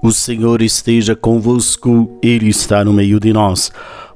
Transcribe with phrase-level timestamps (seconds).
[0.00, 3.72] O Senhor esteja convosco, Ele está no meio de nós.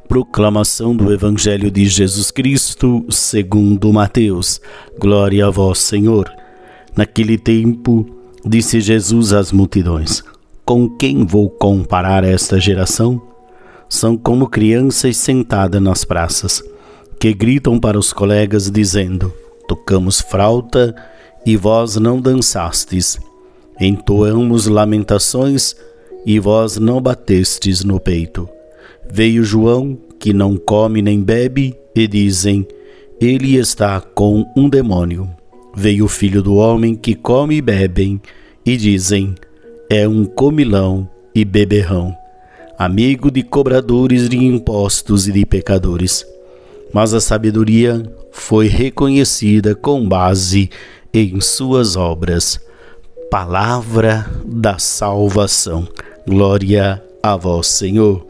[0.06, 4.60] Proclamação do Evangelho de Jesus Cristo, segundo Mateus.
[4.96, 6.32] Glória a vós, Senhor.
[6.96, 8.06] Naquele tempo,
[8.46, 10.22] disse Jesus às multidões:
[10.64, 13.20] Com quem vou comparar esta geração?
[13.88, 16.62] São como crianças sentadas nas praças,
[17.18, 19.34] que gritam para os colegas dizendo:
[19.66, 20.94] Tocamos frauta
[21.44, 23.18] e vós não dançastes
[23.80, 25.74] entoamos lamentações
[26.24, 28.48] e vós não batestes no peito.
[29.10, 32.66] Veio João, que não come nem bebe, e dizem:
[33.20, 35.28] Ele está com um demônio.
[35.74, 38.20] Veio o filho do homem que come e bebem,
[38.64, 39.34] e dizem:
[39.90, 42.14] É um comilão e beberrão,
[42.78, 46.24] amigo de cobradores de impostos e de pecadores.
[46.92, 50.70] Mas a sabedoria foi reconhecida com base
[51.12, 52.60] em suas obras
[53.32, 55.88] palavra da salvação.
[56.28, 58.26] Glória a vós, Senhor.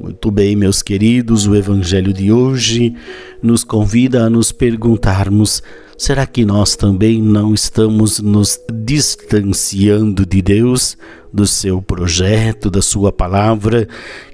[0.00, 2.96] Muito bem, meus queridos, o Evangelho de hoje
[3.42, 5.62] nos convida a nos perguntarmos:
[5.94, 10.96] será que nós também não estamos nos distanciando de Deus,
[11.30, 13.86] do seu projeto, da sua palavra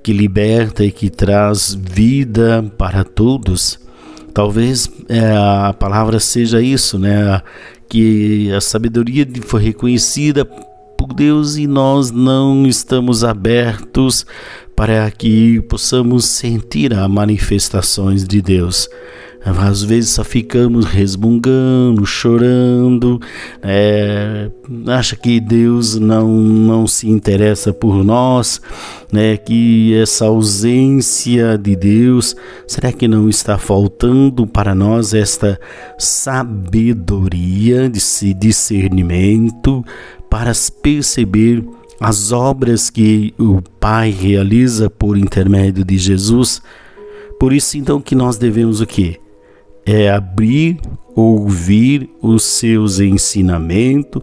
[0.05, 3.77] que liberta e que traz vida para todos?
[4.33, 7.43] Talvez é, a palavra seja isso, né?
[7.89, 14.27] Que a sabedoria foi reconhecida por Deus e nós não estamos abertos
[14.75, 18.89] para que possamos sentir as manifestações de Deus.
[19.47, 23.21] Às vezes só ficamos resmungando, chorando,
[23.63, 24.51] é,
[24.89, 28.61] acha que Deus não, não se interessa por nós,
[29.13, 29.37] né?
[29.37, 32.35] que essa ausência de Deus,
[32.67, 35.61] será que não está faltando para nós esta
[35.97, 39.85] sabedoria, esse discernimento
[40.29, 40.51] para
[40.83, 41.65] perceber
[42.01, 46.61] as obras que o Pai realiza por intermédio de Jesus?
[47.39, 49.21] Por isso então que nós devemos o quê?
[49.87, 50.81] É abrir,
[51.15, 54.21] ouvir os seus ensinamentos,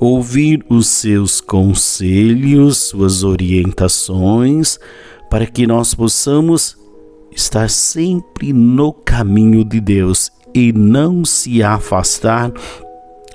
[0.00, 4.78] ouvir os seus conselhos, suas orientações,
[5.30, 6.76] para que nós possamos
[7.30, 12.50] estar sempre no caminho de Deus e não se afastar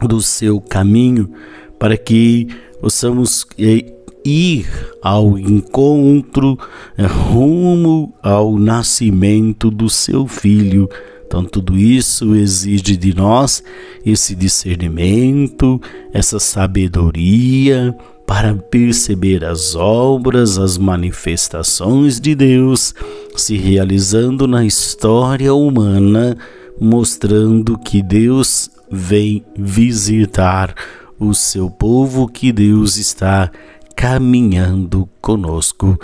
[0.01, 1.31] do seu caminho,
[1.79, 2.47] para que
[2.81, 3.85] possamos eh,
[4.25, 4.67] ir
[5.01, 6.57] ao encontro,
[6.97, 10.89] eh, rumo ao nascimento do seu filho
[11.27, 13.61] então, tudo isso exige de nós
[14.05, 15.79] esse discernimento,
[16.13, 17.93] essa sabedoria
[18.25, 22.95] para perceber as obras, as manifestações de Deus
[23.35, 26.37] se realizando na história humana,
[26.79, 30.73] mostrando que Deus vem visitar
[31.19, 33.51] o seu povo, que Deus está
[33.97, 35.99] caminhando conosco.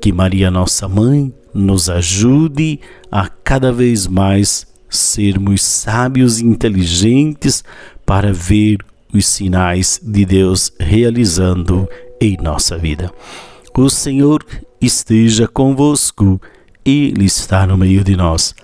[0.00, 2.80] Que Maria, nossa mãe, nos ajude
[3.12, 7.62] a cada vez mais sermos sábios e inteligentes
[8.06, 8.78] para ver
[9.12, 11.86] os sinais de Deus realizando
[12.20, 13.12] em nossa vida.
[13.76, 14.44] O Senhor
[14.80, 16.40] esteja convosco,
[16.84, 18.54] Ele está no meio de nós.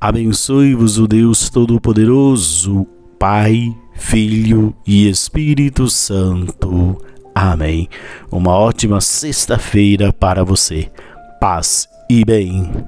[0.00, 2.86] Abençoe-vos o Deus Todo-Poderoso,
[3.18, 7.00] Pai, Filho e Espírito Santo.
[7.38, 7.86] Amém.
[8.32, 10.90] Uma ótima sexta-feira para você.
[11.38, 12.72] Paz e bem.